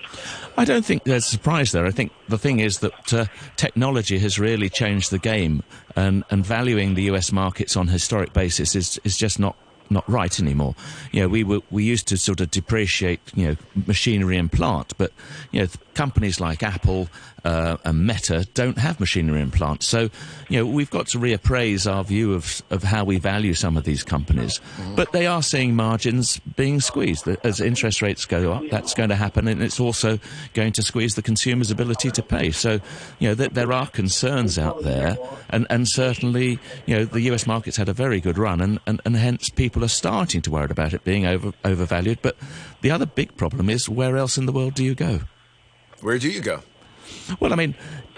I 0.55 0.65
don't 0.65 0.85
think 0.85 1.03
there's 1.03 1.25
a 1.25 1.31
surprise 1.31 1.71
there. 1.71 1.87
I 1.87 1.91
think 1.91 2.11
the 2.29 2.37
thing 2.37 2.59
is 2.59 2.77
that 2.79 3.13
uh, 3.13 3.25
technology 3.55 4.19
has 4.19 4.37
really 4.37 4.69
changed 4.69 5.09
the 5.09 5.19
game, 5.19 5.63
and 5.95 6.23
and 6.29 6.45
valuing 6.45 6.93
the 6.93 7.03
U.S. 7.03 7.31
markets 7.31 7.75
on 7.75 7.87
historic 7.87 8.33
basis 8.33 8.75
is 8.75 8.99
is 9.03 9.17
just 9.17 9.39
not 9.39 9.55
not 9.89 10.07
right 10.09 10.39
anymore. 10.39 10.75
You 11.11 11.21
know, 11.21 11.27
we 11.27 11.43
were, 11.43 11.59
we 11.69 11.83
used 11.83 12.07
to 12.07 12.17
sort 12.17 12.41
of 12.41 12.51
depreciate, 12.51 13.19
you 13.35 13.47
know, 13.47 13.55
machinery 13.87 14.37
and 14.37 14.51
plant, 14.51 14.93
but 14.97 15.11
you 15.51 15.61
know, 15.61 15.67
companies 15.93 16.39
like 16.39 16.63
Apple 16.63 17.09
uh, 17.43 17.77
and 17.83 18.05
Meta 18.05 18.47
don't 18.53 18.77
have 18.77 18.99
machinery 18.99 19.41
and 19.41 19.51
plant. 19.51 19.83
So, 19.83 20.09
you 20.47 20.59
know, 20.59 20.65
we've 20.65 20.89
got 20.89 21.07
to 21.07 21.19
reappraise 21.19 21.91
our 21.91 22.03
view 22.03 22.33
of 22.33 22.61
of 22.69 22.83
how 22.83 23.03
we 23.03 23.17
value 23.17 23.53
some 23.53 23.77
of 23.77 23.83
these 23.83 24.03
companies. 24.03 24.59
Mm-hmm. 24.59 24.95
But 24.95 25.11
they 25.11 25.27
are 25.27 25.41
seeing 25.41 25.75
margins 25.75 26.39
being 26.55 26.79
squeezed 26.79 27.27
as 27.43 27.59
interest 27.59 28.01
rates 28.01 28.25
go 28.25 28.53
up. 28.53 28.63
That's 28.69 28.93
going 28.93 29.09
to 29.09 29.15
happen, 29.15 29.47
and 29.47 29.61
it's 29.61 29.79
also 29.79 30.19
going 30.53 30.73
to 30.73 30.81
squeeze 30.81 31.15
the 31.15 31.21
consumer's 31.21 31.71
ability 31.71 32.11
to 32.11 32.23
pay. 32.23 32.51
So, 32.51 32.79
you 33.19 33.29
know, 33.29 33.35
th- 33.35 33.51
there 33.51 33.73
are 33.73 33.87
concerns 33.87 34.57
out 34.57 34.83
there, 34.83 35.17
and 35.49 35.67
and 35.69 35.87
certainly, 35.87 36.59
you 36.85 36.95
know, 36.95 37.05
the 37.05 37.21
U.S. 37.21 37.45
market's 37.47 37.77
had 37.77 37.89
a 37.89 37.93
very 37.93 38.21
good 38.21 38.37
run, 38.37 38.61
and 38.61 38.79
and, 38.85 39.01
and 39.05 39.15
hence 39.15 39.49
people 39.49 39.81
people 39.81 39.85
are 39.85 39.87
starting 39.87 40.41
to 40.41 40.51
worry 40.51 40.67
about 40.69 40.93
it 40.93 41.03
being 41.03 41.25
over, 41.25 41.53
overvalued. 41.65 42.21
But 42.21 42.35
the 42.81 42.91
other 42.91 43.05
big 43.05 43.35
problem 43.35 43.69
is 43.69 43.89
where 43.89 44.17
else 44.17 44.37
in 44.37 44.45
the 44.45 44.51
world 44.51 44.75
do 44.75 44.83
you 44.83 44.93
go? 44.93 45.21
Where 46.01 46.19
do 46.19 46.29
you 46.29 46.41
go? 46.41 46.61
Well, 47.39 47.53
I 47.53 47.55
mean, 47.55 47.75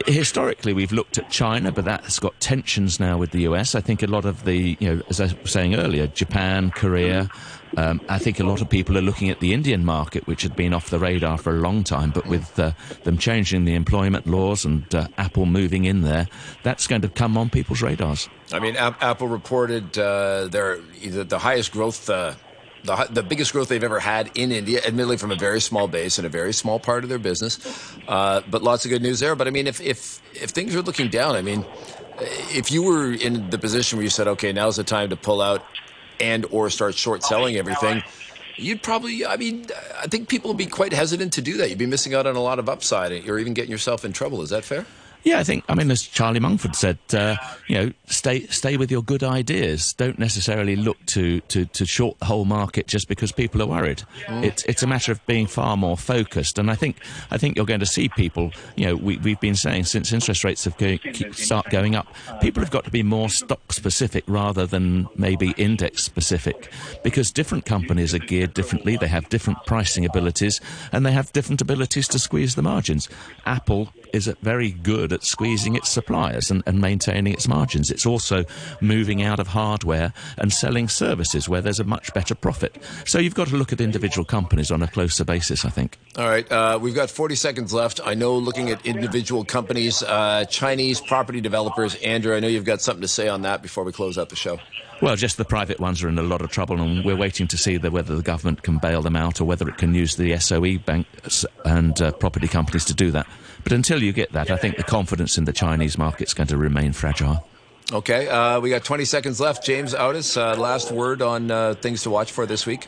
historically 0.08 0.74
we've 0.74 0.92
looked 0.92 1.18
at 1.18 1.30
China, 1.30 1.72
but 1.72 1.86
that's 1.86 2.20
got 2.20 2.40
tensions 2.40 3.00
now 3.00 3.18
with 3.18 3.32
the 3.32 3.42
US. 3.42 3.76
I 3.76 3.82
think 3.82 4.04
a 4.04 4.08
lot 4.08 4.26
of 4.26 4.46
the, 4.46 4.78
you 4.80 4.96
know, 4.96 5.02
as 5.10 5.22
I 5.22 5.34
was 5.42 5.52
saying 5.52 5.76
earlier, 5.76 6.08
Japan, 6.08 6.72
Korea. 6.72 7.30
Um, 7.76 8.02
I 8.08 8.20
think 8.20 8.40
a 8.40 8.44
lot 8.44 8.62
of 8.62 8.70
people 8.70 8.98
are 8.98 9.02
looking 9.02 9.32
at 9.32 9.40
the 9.40 9.52
Indian 9.52 9.84
market, 9.84 10.28
which 10.28 10.44
had 10.44 10.56
been 10.56 10.74
off 10.74 10.92
the 10.92 11.00
radar 11.00 11.40
for 11.40 11.52
a 11.52 11.60
long 11.60 11.84
time, 11.84 12.12
but 12.12 12.28
with 12.28 12.60
uh, 12.60 12.74
them 13.04 13.18
changing 13.18 13.66
the 13.66 13.74
employment 13.74 14.28
laws 14.28 14.64
and 14.64 14.94
uh, 14.94 15.08
Apple 15.18 15.48
moving 15.48 15.86
in 15.86 16.02
there, 16.02 16.28
that's 16.62 16.86
going 16.86 17.02
to 17.02 17.10
come 17.10 17.36
on 17.36 17.50
people's 17.50 17.82
radars. 17.82 18.30
I 18.52 18.60
mean, 18.60 18.76
Apple 18.78 19.28
reported 19.28 19.98
uh, 19.98 20.48
their 20.50 20.78
the 21.02 21.40
highest 21.40 21.72
growth 21.72 22.10
uh, 22.10 22.36
the, 22.84 23.08
the 23.10 23.24
biggest 23.24 23.54
growth 23.54 23.70
they've 23.70 23.84
ever 23.84 24.00
had 24.00 24.32
in 24.36 24.52
India, 24.52 24.82
admittedly 24.86 25.18
from 25.18 25.32
a 25.32 25.36
very 25.36 25.62
small 25.62 25.88
base 25.88 26.18
and 26.18 26.26
a 26.26 26.30
very 26.30 26.54
small 26.54 26.80
part 26.80 27.04
of 27.04 27.10
their 27.10 27.20
business. 27.20 27.60
Uh, 28.08 28.42
but 28.50 28.62
lots 28.62 28.86
of 28.86 28.90
good 28.90 29.02
news 29.02 29.20
there. 29.20 29.36
But 29.36 29.48
I 29.48 29.52
mean, 29.52 29.68
if, 29.68 29.82
if, 29.82 30.22
if 30.34 30.52
things 30.52 30.76
are 30.76 30.82
looking 30.82 31.10
down, 31.10 31.36
I 31.36 31.42
mean, 31.42 31.66
if 32.20 32.72
you 32.72 32.84
were 32.84 33.12
in 33.12 33.50
the 33.50 33.58
position 33.58 33.98
where 33.98 34.04
you 34.04 34.10
said, 34.10 34.28
okay, 34.28 34.52
now's 34.52 34.76
the 34.76 34.84
time 34.84 35.10
to 35.10 35.16
pull 35.16 35.42
out 35.42 35.64
and 36.20 36.46
or 36.52 36.70
start 36.70 36.96
short 36.96 37.24
selling 37.24 37.56
everything, 37.56 38.04
you'd 38.56 38.84
probably, 38.84 39.26
I 39.26 39.38
mean, 39.38 39.66
I 40.02 40.08
think 40.08 40.30
people 40.30 40.50
would 40.50 40.58
be 40.58 40.68
quite 40.68 40.94
hesitant 40.94 41.34
to 41.34 41.42
do 41.42 41.58
that. 41.58 41.70
You'd 41.70 41.80
be 41.80 41.86
missing 41.86 42.14
out 42.14 42.28
on 42.28 42.36
a 42.36 42.42
lot 42.42 42.60
of 42.60 42.70
upside 42.70 43.28
or 43.28 43.40
even 43.40 43.54
getting 43.54 43.72
yourself 43.72 44.06
in 44.06 44.14
trouble. 44.14 44.42
Is 44.42 44.50
that 44.52 44.64
fair? 44.64 44.86
Yeah, 45.24 45.40
I 45.40 45.44
think. 45.44 45.64
I 45.70 45.76
mean, 45.76 45.90
as 45.90 46.02
Charlie 46.04 46.40
Munger 46.40 46.74
said, 46.74 46.98
uh, 47.14 47.36
you 47.68 47.76
know, 47.76 47.92
stay 48.08 48.46
stay 48.48 48.78
with 48.78 48.92
your 48.92 49.02
good 49.02 49.24
ideas. 49.24 49.94
Don't 49.94 50.20
necessarily 50.20 50.76
look 50.76 51.04
to, 51.08 51.40
to, 51.42 51.66
to 51.66 51.86
short 51.86 52.20
the 52.20 52.26
whole 52.26 52.46
market 52.46 52.88
just 52.88 53.08
because 53.08 53.32
people 53.32 53.62
are 53.62 53.68
worried. 53.68 54.04
Mm. 54.26 54.44
It's 54.44 54.64
it's 54.66 54.84
a 54.84 54.88
matter 54.88 55.12
of 55.12 55.26
being 55.26 55.48
far 55.48 55.78
more 55.78 55.98
focused. 55.98 56.60
And 56.60 56.70
I 56.70 56.76
think 56.76 56.98
I 57.32 57.38
think 57.38 57.56
you're 57.56 57.66
going 57.66 57.80
to 57.80 57.86
see 57.86 58.10
people. 58.10 58.52
You 58.76 58.88
know, 58.88 58.96
we 58.96 59.18
we've 59.18 59.40
been 59.40 59.56
saying 59.56 59.86
since 59.86 60.12
interest 60.12 60.44
rates 60.44 60.66
have 60.66 60.78
go, 60.78 60.98
keep, 60.98 61.34
start 61.36 61.70
going 61.70 61.96
up, 61.96 62.08
people 62.42 62.62
have 62.62 62.72
got 62.72 62.84
to 62.84 62.92
be 62.92 63.04
more 63.04 63.30
stock 63.30 63.72
specific 63.72 64.26
rather 64.28 64.66
than 64.66 65.08
maybe 65.16 65.54
index 65.58 66.04
specific, 66.04 66.70
because 67.04 67.32
different 67.32 67.66
companies 67.66 68.14
are 68.14 68.20
geared 68.20 68.54
differently. 68.54 68.98
They 68.98 69.08
have 69.08 69.30
different 69.30 69.60
pricing 69.66 70.06
abilities, 70.06 70.60
and 70.92 71.06
they 71.06 71.12
have 71.12 71.32
different 71.32 71.62
abilities 71.62 72.08
to 72.10 72.20
squeeze 72.20 72.56
the 72.56 72.62
margins. 72.62 73.08
Apple 73.46 73.94
is 74.14 74.32
very 74.42 74.72
good 74.72 75.12
at 75.12 75.24
squeezing 75.24 75.76
its 75.76 75.90
suppliers 75.90 76.52
and, 76.52 76.64
and 76.66 76.80
maintaining 76.80 77.34
its 77.34 77.48
margins. 77.48 77.92
It's 77.92 78.06
also 78.06 78.46
moving 78.80 79.24
out 79.24 79.40
of 79.40 79.48
hardware 79.48 80.14
and 80.38 80.54
selling 80.54 80.88
services 80.88 81.50
where 81.50 81.62
there's 81.62 81.80
a 81.80 81.84
much 81.84 82.14
better 82.14 82.36
profit. 82.36 82.78
So 83.06 83.18
you've 83.20 83.36
got 83.36 83.48
to 83.50 83.58
look 83.58 83.74
at 83.74 83.82
individual 83.82 84.24
companies 84.24 84.72
on 84.72 84.82
a 84.82 84.88
closer 84.88 85.26
basis, 85.26 85.66
I 85.66 85.70
think. 85.70 85.98
All 86.18 86.28
right. 86.28 86.50
Uh, 86.52 86.78
we've 86.80 86.96
got 86.96 87.10
40 87.10 87.36
seconds 87.36 87.74
left. 87.74 88.00
I 88.06 88.14
know 88.14 88.38
looking 88.38 88.70
at 88.70 88.86
individual 88.86 89.44
companies, 89.44 90.04
uh, 90.04 90.46
Chinese 90.46 91.02
property 91.02 91.42
developers, 91.42 91.96
Andrew, 91.96 92.36
I 92.36 92.40
know 92.40 92.48
you've 92.48 92.66
got 92.66 92.82
something 92.82 93.02
to 93.02 93.08
say 93.08 93.28
on 93.28 93.42
that 93.42 93.62
before 93.62 93.84
we 93.84 93.92
close 93.92 94.18
out 94.18 94.30
the 94.30 94.36
show. 94.36 94.60
Well, 95.04 95.18
just 95.18 95.36
the 95.36 95.44
private 95.44 95.82
ones 95.82 96.02
are 96.02 96.08
in 96.08 96.18
a 96.18 96.24
lot 96.24 96.40
of 96.40 96.50
trouble, 96.50 96.80
and 96.80 97.04
we're 97.04 97.18
waiting 97.18 97.46
to 97.50 97.58
see 97.58 97.76
the, 97.76 97.92
whether 97.92 98.16
the 98.16 98.22
government 98.22 98.64
can 98.64 98.78
bail 98.78 99.02
them 99.02 99.18
out 99.18 99.42
or 99.42 99.44
whether 99.44 99.68
it 99.68 99.76
can 99.76 99.94
use 99.94 100.16
the 100.16 100.38
SOE 100.40 100.78
banks 100.78 101.46
and 101.66 102.02
uh, 102.02 102.14
property 102.14 102.48
companies 102.48 102.86
to 102.86 102.94
do 102.94 103.12
that. 103.12 103.28
But 103.66 103.74
until 103.74 104.02
you 104.02 104.14
get 104.14 104.32
that, 104.32 104.50
I 104.50 104.56
think 104.56 104.78
the 104.78 104.84
confidence 104.84 105.38
in 105.38 105.44
the 105.44 105.52
Chinese 105.52 105.98
market 105.98 106.30
is 106.30 106.34
going 106.34 106.48
to 106.48 106.58
remain 106.58 106.94
fragile. 106.94 107.46
Okay, 107.92 108.30
uh, 108.30 108.62
we 108.62 108.70
got 108.70 108.86
20 108.86 109.04
seconds 109.04 109.42
left. 109.42 109.66
James 109.66 109.94
Audiss, 109.94 110.38
uh, 110.38 110.56
last 110.56 110.90
word 110.90 111.22
on 111.22 111.52
uh, 111.52 111.74
things 111.74 112.04
to 112.04 112.10
watch 112.10 112.32
for 112.32 112.46
this 112.46 112.66
week. 112.66 112.88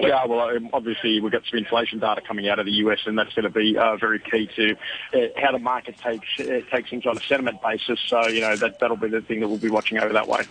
Yeah, 0.00 0.24
well, 0.26 0.40
um, 0.40 0.70
obviously 0.72 1.20
we've 1.20 1.32
got 1.32 1.42
some 1.50 1.58
inflation 1.58 1.98
data 1.98 2.20
coming 2.20 2.48
out 2.48 2.58
of 2.58 2.66
the 2.66 2.72
US, 2.72 3.00
and 3.06 3.18
that's 3.18 3.32
going 3.34 3.44
to 3.44 3.50
be 3.50 3.76
uh, 3.76 3.96
very 3.96 4.18
key 4.18 4.48
to 4.56 4.76
uh, 5.14 5.28
how 5.36 5.52
the 5.52 5.58
market 5.58 5.96
takes 5.98 6.26
uh, 6.40 6.60
takes 6.70 6.90
things 6.90 7.06
on 7.06 7.16
a 7.16 7.20
sentiment 7.20 7.60
basis. 7.62 7.98
So, 8.06 8.28
you 8.28 8.40
know, 8.40 8.56
that 8.56 8.78
that'll 8.80 8.96
be 8.96 9.08
the 9.08 9.20
thing 9.20 9.40
that 9.40 9.48
we'll 9.48 9.58
be 9.58 9.70
watching 9.70 9.98
over 9.98 10.12
that 10.12 10.28
way. 10.28 10.42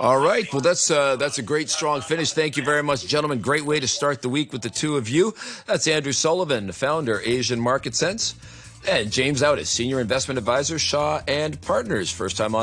All 0.00 0.18
right. 0.18 0.50
Well, 0.50 0.62
that's 0.62 0.90
uh, 0.90 1.16
that's 1.16 1.38
a 1.38 1.42
great 1.42 1.68
strong 1.68 2.00
finish. 2.00 2.32
Thank 2.32 2.56
you 2.56 2.64
very 2.64 2.82
much, 2.82 3.06
gentlemen. 3.06 3.40
Great 3.40 3.66
way 3.66 3.80
to 3.80 3.88
start 3.88 4.22
the 4.22 4.30
week 4.30 4.52
with 4.52 4.62
the 4.62 4.70
two 4.70 4.96
of 4.96 5.08
you. 5.08 5.34
That's 5.66 5.86
Andrew 5.86 6.12
Sullivan, 6.12 6.72
founder 6.72 7.20
Asian 7.20 7.60
Market 7.60 7.94
Sense, 7.94 8.34
and 8.88 9.12
James 9.12 9.42
Audiss, 9.42 9.68
senior 9.68 10.00
investment 10.00 10.38
advisor, 10.38 10.78
Shaw 10.78 11.20
and 11.28 11.60
Partners. 11.60 12.10
First 12.10 12.38
time 12.38 12.54
on. 12.54 12.58